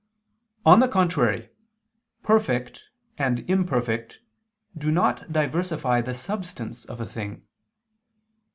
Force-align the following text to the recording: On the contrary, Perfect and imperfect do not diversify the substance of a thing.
On 0.65 0.79
the 0.79 0.87
contrary, 0.87 1.51
Perfect 2.23 2.89
and 3.19 3.41
imperfect 3.47 4.17
do 4.75 4.89
not 4.89 5.31
diversify 5.31 6.01
the 6.01 6.15
substance 6.15 6.85
of 6.85 6.99
a 6.99 7.05
thing. 7.05 7.43